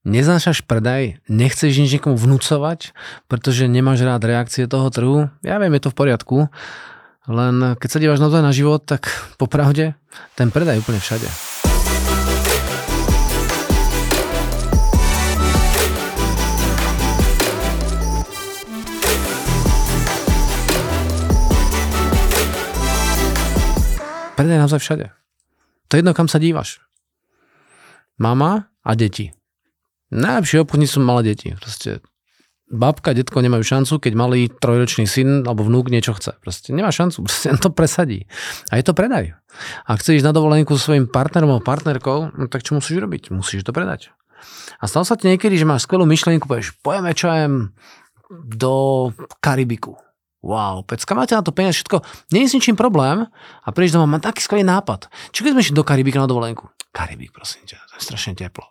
[0.00, 2.96] Neznášaš predaj, nechceš nič niekomu vnúcovať,
[3.28, 5.28] pretože nemáš rád reakcie toho trhu.
[5.44, 6.48] Ja viem, je to v poriadku,
[7.28, 9.92] len keď sa díváš naozaj na život, tak popravde
[10.40, 11.28] ten predaj je úplne všade.
[24.32, 25.06] Predaj naozaj všade.
[25.92, 26.80] To je jedno, kam sa dívaš.
[28.16, 29.36] Mama a deti
[30.10, 31.54] Najlepší obchodníci sú malé deti.
[31.54, 32.02] Proste
[32.70, 36.38] babka, detko nemajú šancu, keď malý trojročný syn alebo vnúk niečo chce.
[36.38, 38.26] Proste nemá šancu, proste to presadí.
[38.70, 39.34] A je to predaj.
[39.86, 43.34] Ak chceš ísť na dovolenku so svojím partnerom alebo partnerkou, no tak čo musíš robiť?
[43.34, 44.14] Musíš to predať.
[44.80, 47.76] A stalo sa ti niekedy, že máš skvelú myšlienku, povieš, pojeme čajem
[48.30, 49.10] do
[49.42, 49.98] Karibiku.
[50.40, 52.00] Wow, pecka, máte na to peniaz, všetko,
[52.32, 53.28] nie je s ničím problém
[53.60, 55.12] a prídeš doma, mám taký skvelý nápad.
[55.36, 56.72] Čo keď sme išli do Karibika na dovolenku?
[56.96, 58.64] Karibik, prosím ťa, to je strašne teplo.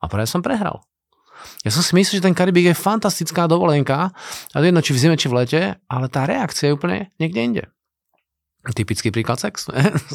[0.00, 0.80] A práve som prehral.
[1.64, 4.12] Ja som si myslel, že ten Karibik je fantastická dovolenka,
[4.52, 7.40] a to jedno, či v zime, či v lete, ale tá reakcia je úplne niekde
[7.40, 7.64] inde.
[8.60, 9.72] Typický príklad sex.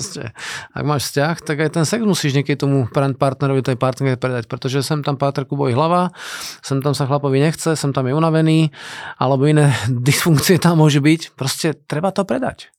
[0.77, 4.85] Ak máš vzťah, tak aj ten sex musíš niekedy tomu partnerovi, tej partnerke predať, pretože
[4.85, 6.13] sem tam pátrku bojí hlava,
[6.61, 8.69] sem tam sa chlapovi nechce, sem tam je unavený,
[9.17, 11.33] alebo iné dysfunkcie tam môže byť.
[11.33, 12.69] Proste treba to predať.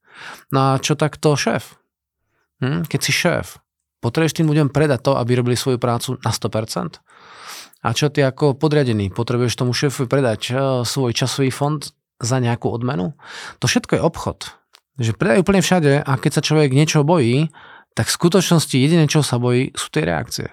[0.55, 1.75] No a čo takto šéf?
[2.63, 2.87] Hm?
[2.87, 3.59] Keď si šéf,
[4.01, 7.01] Potrebuješ tým ľuďom predať to, aby robili svoju prácu na 100%?
[7.87, 9.15] A čo ty ako podriadený?
[9.15, 11.81] Potrebuješ tomu šéfovi predať eh, svoj časový fond
[12.19, 13.15] za nejakú odmenu?
[13.63, 14.39] To všetko je obchod.
[14.97, 17.53] Že predaj úplne všade a keď sa človek niečo bojí,
[17.93, 20.49] tak v skutočnosti jediné, čo sa bojí, sú tie reakcie.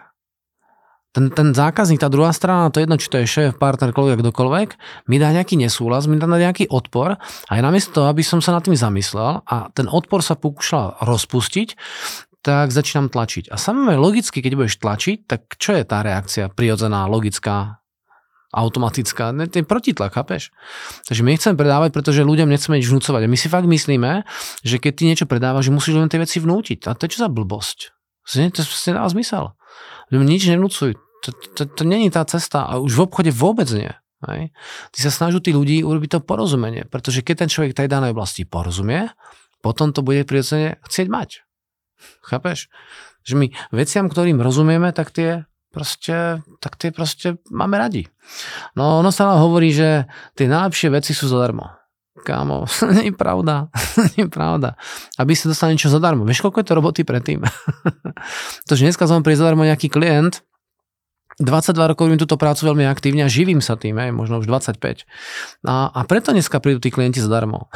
[1.14, 4.70] Ten, ten zákazník, tá druhá strana, to jedno, či to je šéf, partner, človek, kdokoľvek,
[5.14, 8.58] mi dá nejaký nesúhlas, mi dá nejaký odpor a ja namiesto toho, aby som sa
[8.58, 11.78] nad tým zamyslel a ten odpor sa pokúšal rozpustiť,
[12.44, 13.48] tak začínam tlačiť.
[13.50, 17.80] A samozrejme logicky, keď budeš tlačiť, tak čo je tá reakcia prirodzená, logická,
[18.52, 19.32] automatická?
[19.32, 20.52] Ne, ten protitlak, chápeš?
[21.08, 23.22] Takže my nechceme predávať, pretože ľuďom nechceme nič vnúcovať.
[23.26, 24.28] A my si fakt myslíme,
[24.62, 26.92] že keď ty niečo predávaš, že musíš len tie veci vnútiť.
[26.92, 27.96] A to je čo za blbosť?
[28.28, 29.56] To, to, to nedá zmysel.
[30.12, 31.00] Nič nevnúcuj.
[31.24, 32.68] To, to, to, není tá cesta.
[32.68, 33.90] A už v obchode vôbec nie.
[34.28, 34.52] Hej.
[34.92, 38.48] Ty sa snaží tí ľudí urobiť to porozumenie, pretože keď ten človek tej danej oblasti
[38.48, 39.12] porozumie,
[39.60, 41.30] potom to bude prirodzene chcieť mať.
[42.24, 42.72] Chápeš?
[43.24, 48.06] Že my veciam, ktorým rozumieme, tak tie proste, tak tie proste máme radi.
[48.78, 50.06] No ono sa nám hovorí, že
[50.38, 51.74] tie najlepšie veci sú zadarmo.
[52.24, 53.74] Kámo, nie je pravda.
[54.14, 54.78] nie je pravda.
[55.18, 56.24] Aby si dostal niečo zadarmo.
[56.24, 57.42] Vieš, koľko je to roboty predtým?
[58.70, 60.46] to, že dneska som prísť zadarmo nejaký klient,
[61.42, 64.78] 22 rokov robím túto prácu veľmi aktívne a živím sa tým, aj, možno už 25.
[65.66, 67.74] A, a preto dneska prídu tí klienti zadarmo.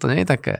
[0.00, 0.54] to nie je také.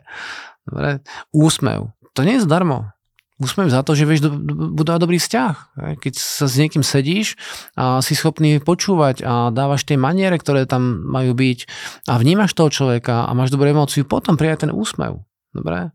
[0.69, 1.01] Dobre?
[1.33, 2.97] Úsmev to nie je zdarmo.
[3.37, 5.77] Úsmev za to, že vieš budovať dobrý vzťah.
[6.01, 7.37] Keď sa s niekým sedíš
[7.77, 11.69] a si schopný počúvať a dávaš tie maniere, ktoré tam majú byť
[12.09, 15.21] a vnímaš toho človeka a máš dobrú emóciu, potom prijať ten úsmev.
[15.53, 15.93] Dobre?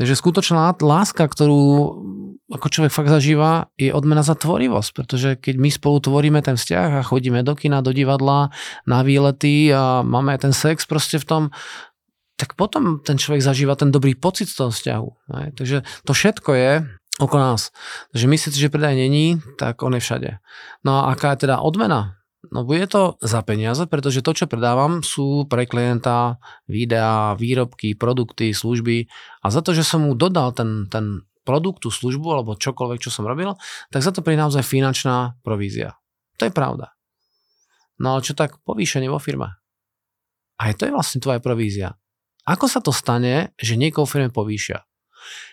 [0.00, 1.60] Takže skutočná láska, ktorú
[2.50, 6.98] ako človek fakt zažíva, je odmena za tvorivosť, pretože keď my spolu tvoríme ten vzťah
[6.98, 8.50] a chodíme do kina, do divadla,
[8.88, 11.42] na výlety a máme ten sex proste v tom,
[12.40, 15.08] tak potom ten človek zažíva ten dobrý pocit z toho vzťahu.
[15.36, 15.42] Ne?
[15.52, 16.70] Takže to všetko je
[17.20, 17.68] okolo nás.
[18.16, 20.30] Takže myslíte, že predaj není, tak on je všade.
[20.80, 22.16] No a aká je teda odmena?
[22.48, 28.56] No bude to za peniaze, pretože to, čo predávam, sú pre klienta videá, výrobky, produkty,
[28.56, 29.12] služby
[29.44, 33.12] a za to, že som mu dodal ten, ten produkt, tú službu alebo čokoľvek, čo
[33.12, 33.52] som robil,
[33.92, 36.00] tak za to príde naozaj finančná provízia.
[36.40, 36.96] To je pravda.
[38.00, 39.60] No ale čo tak povýšenie vo firme?
[40.56, 42.00] Aj to je vlastne tvoja provízia.
[42.48, 44.84] Ako sa to stane, že niekoho firme povýšia?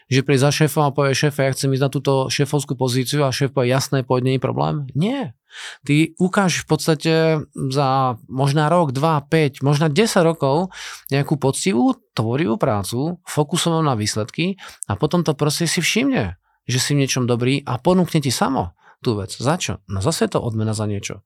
[0.07, 3.35] Že príde za šéfom a povie šéfe, ja chcem ísť na túto šéfovskú pozíciu a
[3.35, 4.87] šéf povie jasné, poď, nie je problém?
[4.95, 5.35] Nie.
[5.83, 7.13] Ty ukážeš v podstate
[7.51, 10.71] za možná rok, dva, 5, možná 10 rokov
[11.11, 14.55] nejakú poctivú, tvorivú prácu, fokusovanú na výsledky
[14.87, 18.79] a potom to proste si všimne, že si v niečom dobrý a ponúkne ti samo
[19.03, 19.35] tú vec.
[19.35, 19.83] Za čo?
[19.91, 21.19] No zase je to odmena za niečo.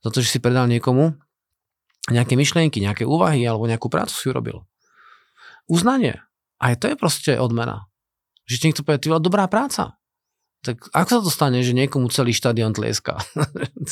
[0.00, 1.20] Za to, že si predal niekomu
[2.08, 4.64] nejaké myšlienky, nejaké úvahy alebo nejakú prácu si urobil
[5.66, 6.22] uznanie.
[6.62, 7.90] Aj to je proste odmena.
[8.46, 9.98] Že ti niekto povie, ty dobrá práca.
[10.62, 13.18] Tak ako sa to stane, že niekomu celý štadión tlieska?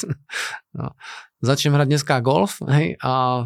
[0.79, 0.95] no.
[1.43, 3.43] Začnem hrať dneska golf hej, a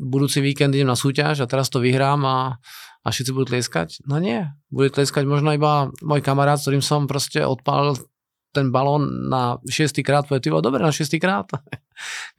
[0.00, 2.56] budúci víkend idem na súťaž a teraz to vyhrám a,
[3.04, 4.08] a všetci budú tlieskať?
[4.08, 4.48] No nie.
[4.72, 8.00] Bude tlieskať možno iba môj kamarát, s ktorým som proste odpálil
[8.50, 11.46] ten balón na šiestý krát, povie, ty dobre na šiestý krát.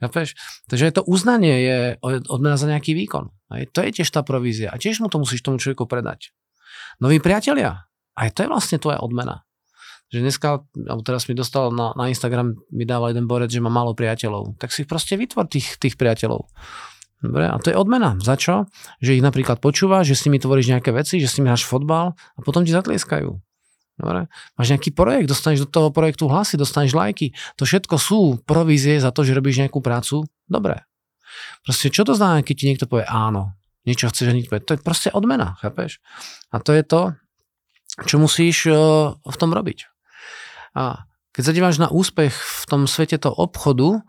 [0.70, 3.32] Takže to uznanie je odmena za nejaký výkon.
[3.52, 4.72] Aj to je tiež tá provízia.
[4.72, 6.32] A tiež mu to musíš tomu človeku predať.
[7.00, 9.44] Noví priatelia, aj to je vlastne tvoja odmena.
[10.12, 13.72] že dneska, alebo teraz mi dostal na, na Instagram, mi dával jeden borec, že má
[13.72, 14.60] málo priateľov.
[14.60, 16.52] Tak si proste vytvor tých, tých priateľov.
[17.22, 18.18] Dobre, a to je odmena.
[18.18, 18.66] Za čo?
[18.98, 22.18] Že ich napríklad počúvaš, že s nimi tvoríš nejaké veci, že s nimi hráš fotbal
[22.18, 23.30] a potom ti zatlieskajú.
[24.02, 24.26] Dobre.
[24.58, 27.30] Máš nejaký projekt, dostaneš do toho projektu hlasy, dostaneš lajky.
[27.54, 30.26] To všetko sú provízie za to, že robíš nejakú prácu.
[30.50, 30.82] Dobre.
[31.62, 33.54] Proste čo to znamená, keď ti niekto povie áno,
[33.86, 34.66] niečo chceš hneď povedať.
[34.66, 36.02] To je proste odmena, chápeš?
[36.50, 37.14] A to je to,
[38.02, 39.86] čo musíš uh, v tom robiť.
[40.74, 44.02] A keď sa díváš na úspech v tom svete toho obchodu,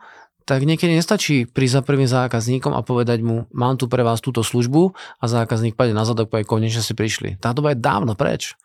[0.43, 4.43] tak niekedy nestačí prísť za prvým zákazníkom a povedať mu, mám tu pre vás túto
[4.43, 4.91] službu
[5.21, 7.39] a zákazník padne na zadok, povie, konečne si prišli.
[7.39, 8.57] Tá doba je dávno preč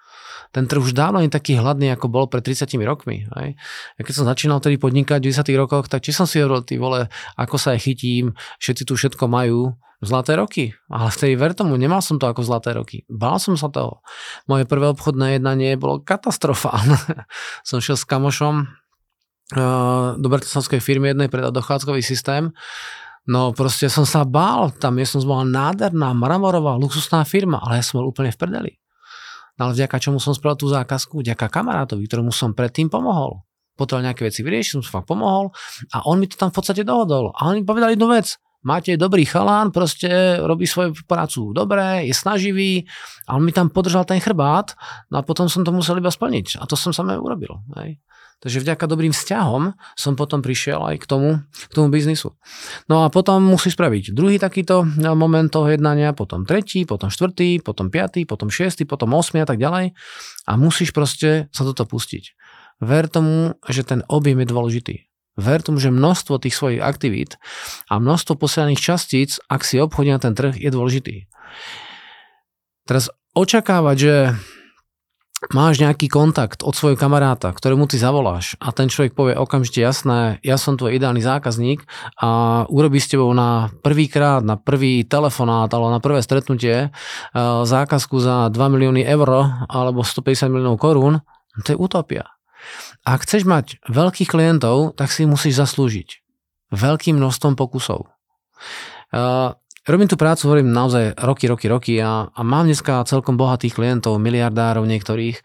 [0.54, 3.28] ten trh už dávno nie taký hladný, ako bol pred 30 rokmi.
[3.38, 3.58] Hej.
[3.96, 6.76] Ja keď som začínal tedy podnikať v 10 rokoch, tak či som si hovoril, ty
[6.80, 7.06] vole,
[7.36, 10.74] ako sa aj chytím, všetci tu všetko majú, zlaté roky.
[10.90, 13.02] Ale vtedy ver tomu, nemal som to ako zlaté roky.
[13.10, 14.02] Bál som sa toho.
[14.46, 16.98] Moje prvé obchodné jednanie bolo katastrofálne.
[17.68, 18.54] som šiel s kamošom
[19.58, 22.54] uh, do bratislavskej firmy jednej predať dochádzkový systém.
[23.28, 28.00] No proste som sa bál, tá miestnosť bola nádherná, mramorová, luxusná firma, ale ja som
[28.00, 28.72] bol úplne v prdeli.
[29.58, 31.20] No ale vďaka čomu som spravil tú zákazku?
[31.20, 33.42] Vďaka kamarátovi, ktorému som predtým pomohol.
[33.74, 35.54] Potreboval nejaké veci vyriešiť, som fakt pomohol
[35.94, 37.30] a on mi to tam v podstate dohodol.
[37.34, 38.34] A oni povedali jednu vec,
[38.66, 42.82] máte dobrý chalán, proste robí svoju prácu dobre, je snaživý
[43.30, 44.74] a mi tam podržal ten chrbát
[45.14, 46.58] no a potom som to musel iba splniť.
[46.58, 47.62] A to som samé urobil.
[47.78, 48.02] Hej.
[48.38, 52.38] Takže vďaka dobrým vzťahom som potom prišiel aj k tomu, k tomu biznisu.
[52.86, 54.86] No a potom musí spraviť druhý takýto
[55.18, 59.58] moment toho jednania, potom tretí, potom štvrtý, potom piatý, potom šiestý, potom osmi a tak
[59.58, 59.90] ďalej.
[60.46, 62.38] A musíš proste sa toto pustiť.
[62.78, 64.96] Ver tomu, že ten objem je dôležitý.
[65.34, 67.42] Ver tomu, že množstvo tých svojich aktivít
[67.90, 71.26] a množstvo posielaných častíc, ak si obchodí na ten trh, je dôležitý.
[72.86, 74.14] Teraz očakávať, že
[75.54, 80.42] máš nejaký kontakt od svojho kamaráta, ktorému ty zavoláš a ten človek povie okamžite jasné,
[80.42, 81.86] ja som tvoj ideálny zákazník
[82.18, 86.88] a urobí s tebou na prvýkrát, na prvý telefonát alebo na prvé stretnutie e,
[87.62, 91.22] zákazku za 2 milióny eur alebo 150 miliónov korún,
[91.62, 92.26] to je utopia.
[93.06, 96.18] Ak chceš mať veľkých klientov, tak si musíš zaslúžiť
[96.74, 98.10] veľkým množstvom pokusov.
[99.88, 104.20] Robím tú prácu, hovorím naozaj roky, roky, roky a, a mám dneska celkom bohatých klientov,
[104.20, 105.40] miliardárov niektorých.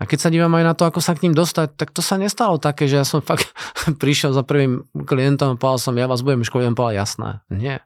[0.00, 2.16] A keď sa dívam aj na to, ako sa k ním dostať, tak to sa
[2.16, 3.52] nestalo také, že ja som fakt
[4.02, 7.44] prišiel za prvým klientom a povedal som, ja vás budem školiť, povedal, jasné.
[7.52, 7.84] Nie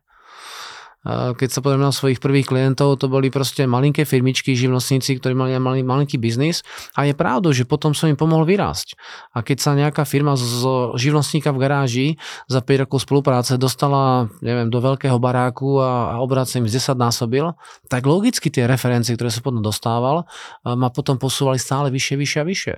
[1.07, 5.55] keď sa pozrieme na svojich prvých klientov, to boli proste malinké firmičky, živnostníci, ktorí mali
[5.63, 6.67] malý, malinký biznis
[6.99, 8.99] a je pravdou, že potom som im pomohol vyrásť.
[9.31, 10.67] A keď sa nejaká firma z
[10.99, 12.09] živnostníka v garáži
[12.51, 16.83] za 5 rokov spolupráce dostala, neviem, do veľkého baráku a, a obrad sa im z
[16.83, 17.55] 10 násobil,
[17.87, 20.27] tak logicky tie referencie, ktoré som potom dostával,
[20.67, 22.77] ma potom posúvali stále vyššie, vyššie a vyššie.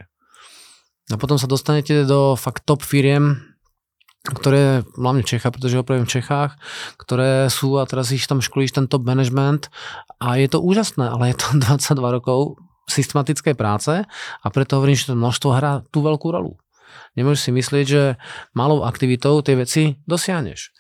[1.09, 3.48] A potom sa dostanete do fakt top firiem,
[4.29, 6.61] ktoré, hlavne Čecha, pretože opravím v Čechách,
[7.01, 9.73] ktoré sú a teraz ich tam školíš ten top management
[10.21, 14.05] a je to úžasné, ale je to 22 rokov systematické práce
[14.41, 16.57] a preto hovorím, že to množstvo hrá tú veľkú rolu.
[17.21, 18.03] Nemôžeš si myslieť, že
[18.57, 20.73] malou aktivitou tie veci dosiahneš.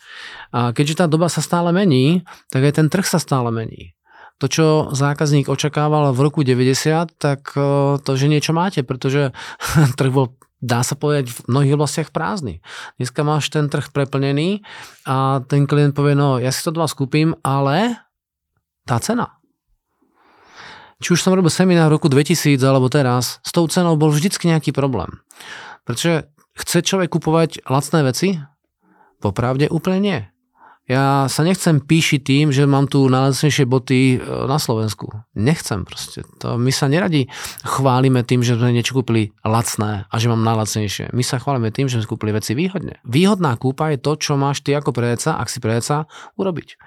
[0.54, 3.92] A keďže tá doba sa stále mení, tak aj ten trh sa stále mení.
[4.38, 9.34] To, čo zákazník očakával v roku 90, tak eh, to, že niečo máte, pretože
[9.98, 12.58] trh bol dá sa povedať, v mnohých oblastiach prázdny.
[12.98, 14.66] Dneska máš ten trh preplnený
[15.06, 17.98] a ten klient povie, no ja si to dva skúpim, ale
[18.86, 19.38] tá cena.
[20.98, 24.50] Či už som robil seminár v roku 2000 alebo teraz, s tou cenou bol vždycky
[24.50, 25.22] nejaký problém.
[25.86, 26.26] Pretože
[26.58, 28.28] chce človek kupovať lacné veci?
[29.22, 30.20] Popravde úplne nie.
[30.88, 35.12] Ja sa nechcem píšiť tým, že mám tu najlacnejšie boty e, na Slovensku.
[35.36, 36.24] Nechcem proste.
[36.40, 37.28] To my sa neradi
[37.60, 41.12] chválime tým, že sme niečo kúpili lacné a že mám najlacnejšie.
[41.12, 43.04] My sa chválime tým, že sme kúpili veci výhodne.
[43.04, 46.08] Výhodná kúpa je to, čo máš ty ako predca, ak si predca,
[46.40, 46.80] urobiť.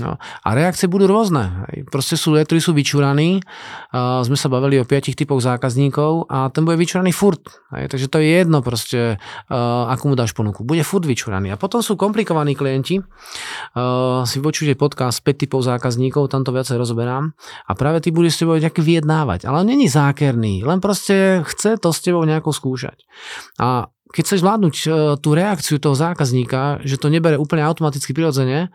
[0.00, 0.16] No.
[0.18, 1.68] A reakcie budú rôzne.
[1.92, 3.44] Proste sú ktorí sú vyčúraní.
[3.92, 7.44] Uh, sme sa bavili o piatich typoch zákazníkov a ten bude vyčúraný furt.
[7.76, 7.92] Hej.
[7.92, 10.64] Takže to je jedno proste, uh, akú mu dáš ponuku.
[10.64, 11.52] Bude furt vyčúraný.
[11.52, 12.98] A potom sú komplikovaní klienti.
[12.98, 17.36] Uh, si počujte podcast 5 typov zákazníkov, tam to viacej rozoberám.
[17.68, 19.44] A práve ty budeš s tebou nejaký vyjednávať.
[19.44, 23.04] Ale není zákerný, len proste chce to s tebou nejako skúšať.
[23.60, 24.74] A keď chceš zvládnuť
[25.22, 28.74] tú reakciu toho zákazníka, že to nebere úplne automaticky prirodzene,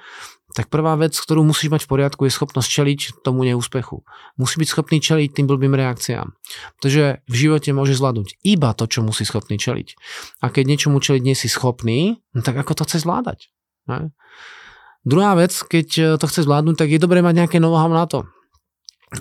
[0.56, 4.08] tak prvá vec, ktorú musíš mať v poriadku, je schopnosť čeliť tomu neúspechu.
[4.40, 6.32] Musí byť schopný čeliť tým blbým reakciám.
[6.80, 10.00] Pretože v živote môže zvládnuť iba to, čo musí schopný čeliť.
[10.40, 13.52] A keď niečomu čeliť nie si schopný, no tak ako to chce zvládať?
[13.92, 14.16] Ne?
[15.04, 18.24] Druhá vec, keď to chce zvládnuť, tak je dobré mať nejaké know na to.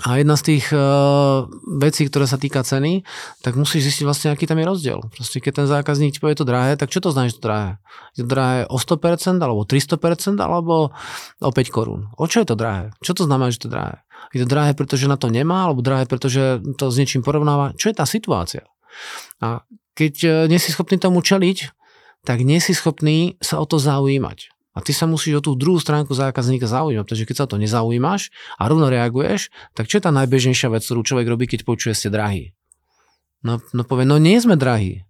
[0.03, 1.47] A jedna z tých uh,
[1.79, 3.07] vecí, ktoré sa týka ceny,
[3.47, 4.99] tak musíš zistiť vlastne, aký tam je rozdiel.
[5.15, 7.71] Proste keď ten zákazník ti povie, to drahé, tak čo to znamená, že to drahé?
[8.19, 10.91] Je to drahé o 100%, alebo 300%, alebo
[11.39, 12.11] o 5 korún?
[12.19, 12.91] O čo je to drahé?
[13.05, 14.03] Čo to znamená, že to drahé?
[14.35, 17.79] Je to drahé, pretože na to nemá, alebo drahé, pretože to s niečím porovnáva?
[17.79, 18.67] Čo je tá situácia?
[19.39, 19.63] A
[19.95, 21.71] keď uh, nie si schopný tomu čeliť,
[22.25, 24.54] tak nie si schopný sa o to zaujímať.
[24.75, 28.35] A ty sa musíš o tú druhú stránku zákazníka zaujímať, pretože keď sa to nezaujímaš
[28.59, 32.11] a rovno reaguješ, tak čo je tá najbežnejšia vec, ktorú človek robí, keď počuje ste
[32.11, 32.51] drahý?
[33.47, 35.07] No, no povie, no nie sme drahí.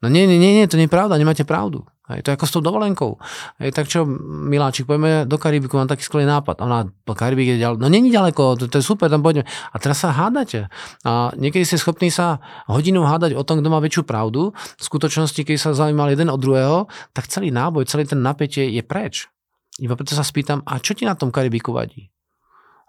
[0.00, 1.84] No nie, nie, nie, to nie je pravda, nemáte pravdu.
[2.04, 3.16] Hej, to je ako s tou dovolenkou.
[3.56, 6.60] Hej, tak čo, Miláčik, poďme do Karibiku, mám taký skvelý nápad.
[6.60, 7.80] A ona, Karibik je ďaleko.
[7.80, 9.48] No není ďaleko, to, to je super, tam poďme.
[9.48, 10.68] A teraz sa hádate.
[11.08, 14.52] A niekedy ste schopní sa hodinu hádať o tom, kto má väčšiu pravdu.
[14.52, 18.84] V skutočnosti, keď sa zaujímali jeden od druhého, tak celý náboj, celý ten napätie je
[18.84, 19.32] preč.
[19.80, 22.12] Iba preto sa spýtam, a čo ti na tom Karibiku vadí?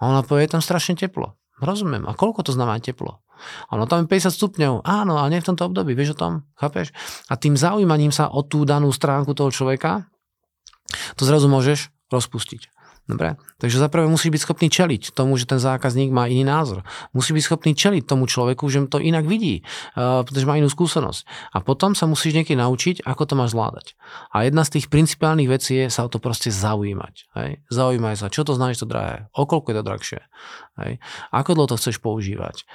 [0.03, 1.39] A ona povie, je tam strašne teplo.
[1.63, 2.03] Rozumiem.
[2.07, 3.23] A koľko to znamená teplo?
[3.71, 4.73] Áno, tam je 50 stupňov.
[4.87, 6.31] Áno, ale nie v tomto období, vieš o tom?
[6.55, 6.95] Chápeš?
[7.27, 10.07] A tým zaujímaním sa o tú danú stránku toho človeka,
[11.19, 12.71] to zrazu môžeš rozpustiť.
[13.05, 13.37] Dobre?
[13.61, 16.81] Takže zaprvé musíš byť schopný čeliť tomu, že ten zákazník má iný názor.
[17.13, 21.53] Musí byť schopný čeliť tomu človeku, že to inak vidí, uh, pretože má inú skúsenosť.
[21.53, 23.93] A potom sa musíš niekedy naučiť, ako to máš zvládať.
[24.33, 27.29] A jedna z tých principiálnych vecí je sa o to proste zaujímať.
[27.37, 27.61] Hej?
[27.69, 30.19] Zaujímaj sa, čo to znamená, to drahé, okoľko je to drahšie.
[30.75, 30.99] Hej.
[31.31, 32.67] Ako dlho to chceš používať?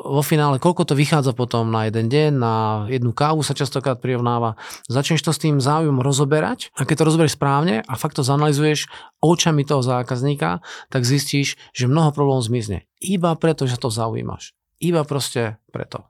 [0.00, 2.54] Vo finále, koľko to vychádza potom na jeden deň, na
[2.88, 4.56] jednu kávu sa častokrát prirovnáva.
[4.88, 8.88] Začneš to s tým záujmom rozoberať a keď to rozoberieš správne a fakt to zanalizuješ
[9.20, 12.88] očami toho zákazníka, tak zistíš, že mnoho problémov zmizne.
[13.04, 14.56] Iba preto, že to zaujímaš.
[14.80, 16.08] Iba proste preto.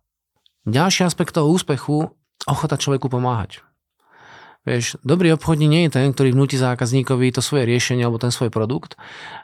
[0.70, 2.14] Ďalší aspekt toho úspechu,
[2.46, 3.58] ochota človeku pomáhať.
[4.64, 8.48] Vieš, dobrý obchodník nie je ten, ktorý vnúti zákazníkovi to svoje riešenie alebo ten svoj
[8.48, 8.96] produkt,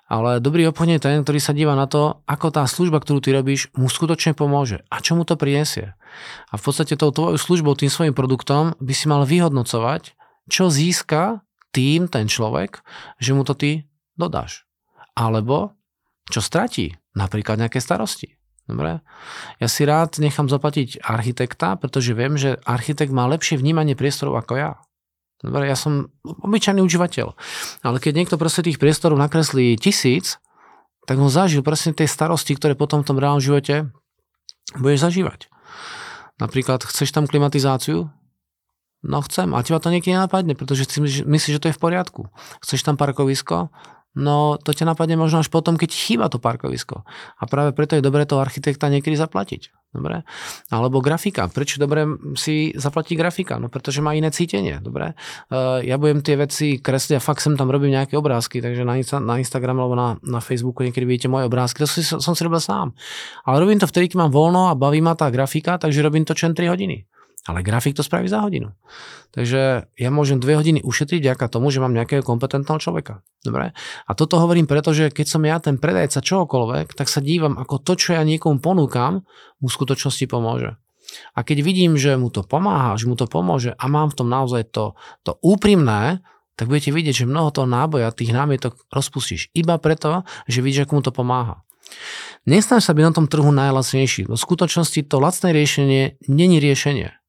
[0.08, 3.36] ale dobrý obchodník je ten, ktorý sa díva na to, ako tá služba, ktorú ty
[3.36, 5.92] robíš, mu skutočne pomôže a čo mu to prinesie.
[6.48, 10.16] A v podstate tou tvojou službou, tým svojim produktom by si mal vyhodnocovať,
[10.48, 11.44] čo získa
[11.76, 12.80] tým ten človek,
[13.20, 14.64] že mu to ty dodáš.
[15.12, 15.76] Alebo
[16.32, 18.40] čo stratí, napríklad nejaké starosti.
[18.64, 19.04] Dobre?
[19.60, 24.54] Ja si rád nechám zaplatiť architekta, pretože viem, že architekt má lepšie vnímanie priestorov ako
[24.56, 24.72] ja.
[25.40, 27.32] Dobre, ja som obyčajný užívateľ.
[27.80, 30.36] Ale keď niekto proste tých priestorov nakreslí tisíc,
[31.08, 33.88] tak on zažil presne tie starosti, ktoré potom v tom reálnom živote
[34.76, 35.48] budeš zažívať.
[36.36, 38.12] Napríklad, chceš tam klimatizáciu?
[39.00, 42.28] No chcem, a teba to niekedy nenapadne, pretože si myslíš, že to je v poriadku.
[42.60, 43.72] Chceš tam parkovisko?
[44.14, 47.02] No to ťa napadne možno až potom, keď chýba to parkovisko.
[47.38, 49.70] A práve preto je dobré toho architekta niekedy zaplatiť.
[49.90, 50.22] Dobre?
[50.70, 51.50] Alebo grafika.
[51.50, 52.06] Prečo dobre
[52.38, 53.58] si zaplatí grafika?
[53.58, 54.78] No pretože má iné cítenie.
[54.78, 55.18] Dobre?
[55.50, 58.94] Uh, ja budem tie veci kresliť a fakt sem tam robím nejaké obrázky, takže na,
[59.02, 61.82] na Instagram alebo na, na Facebooku niekedy vidíte moje obrázky.
[61.82, 62.94] To si, som si robil sám.
[63.42, 66.38] Ale robím to vtedy, keď mám voľno a baví ma tá grafika, takže robím to
[66.38, 67.09] čo 3 hodiny.
[67.48, 68.76] Ale grafik to spraví za hodinu.
[69.32, 73.24] Takže ja môžem dve hodiny ušetriť vďaka tomu, že mám nejakého kompetentného človeka.
[73.40, 73.72] Dobre?
[74.04, 77.80] A toto hovorím preto, že keď som ja ten predajca čohokoľvek, tak sa dívam, ako
[77.80, 79.24] to, čo ja niekomu ponúkam,
[79.56, 80.76] mu v skutočnosti pomôže.
[81.32, 84.28] A keď vidím, že mu to pomáha, že mu to pomôže a mám v tom
[84.28, 84.92] naozaj to,
[85.24, 86.20] to úprimné,
[86.60, 89.48] tak budete vidieť, že mnoho toho náboja, tých námietok rozpustíš.
[89.56, 91.64] Iba preto, že vidíš, ako mu to pomáha.
[92.44, 94.28] Nesnaž sa byť na tom trhu najlacnejší.
[94.28, 97.19] V skutočnosti to lacné riešenie není riešenie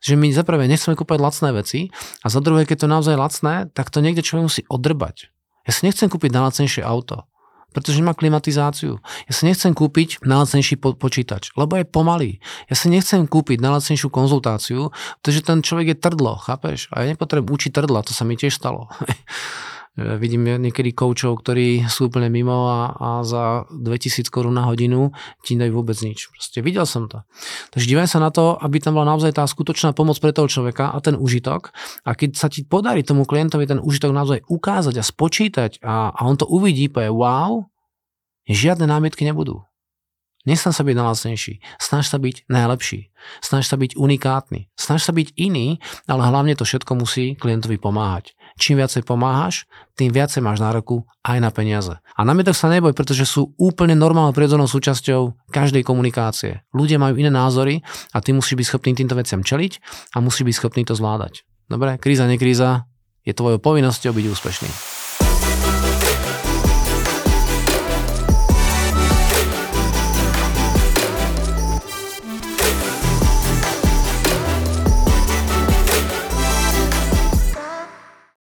[0.00, 1.80] že my za prvé nechceme kúpať lacné veci
[2.22, 5.32] a za druhé, keď to naozaj lacné, tak to niekde človek musí odrbať.
[5.66, 7.26] Ja si nechcem kúpiť najlacnejšie auto,
[7.74, 9.02] pretože má klimatizáciu.
[9.28, 12.32] Ja si nechcem kúpiť najlacnejší po- počítač, lebo je pomalý.
[12.70, 16.88] Ja si nechcem kúpiť najlacnejšiu konzultáciu, pretože ten človek je trdlo, chápeš?
[16.94, 18.88] A ja nepotrebujem učiť trdla, to sa mi tiež stalo.
[19.96, 25.56] Vidím niekedy koučov, ktorí sú úplne mimo a, a za 2000 korún na hodinu ti
[25.56, 26.28] dajú vôbec nič.
[26.28, 27.24] Proste videl som to.
[27.72, 30.92] Takže dívaj sa na to, aby tam bola naozaj tá skutočná pomoc pre toho človeka
[30.92, 31.72] a ten užitok.
[32.04, 36.20] A keď sa ti podarí tomu klientovi ten užitok naozaj ukázať a spočítať a, a
[36.28, 37.64] on to uvidí, povie wow,
[38.44, 39.64] žiadne námietky nebudú.
[40.46, 43.10] Nesnaž sa byť najlacnejší, snaž sa byť najlepší,
[43.42, 48.38] snaž sa byť unikátny, snaž sa byť iný, ale hlavne to všetko musí klientovi pomáhať.
[48.56, 49.68] Čím viacej pomáhaš,
[50.00, 51.92] tým viacej máš nároku aj na peniaze.
[52.16, 56.64] A na to sa neboj, pretože sú úplne normálnou prirodzenou súčasťou každej komunikácie.
[56.72, 57.84] Ľudia majú iné názory
[58.16, 59.72] a ty musíš byť schopný týmto veciam čeliť
[60.16, 61.44] a musíš byť schopný to zvládať.
[61.68, 62.88] Dobre, kríza, nekríza,
[63.28, 64.95] je tvojou povinnosťou byť úspešný.